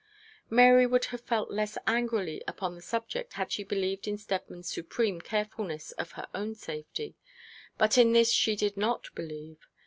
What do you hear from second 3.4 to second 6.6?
she believed in Steadman's supreme carefulness of her own